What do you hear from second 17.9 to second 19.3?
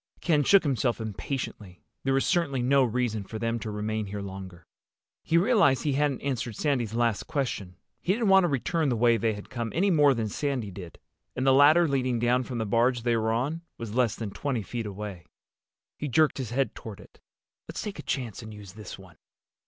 a chance and use this one."